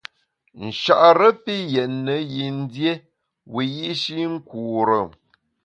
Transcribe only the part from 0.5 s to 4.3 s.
Nchare pi yètne yin dié wiyi’shi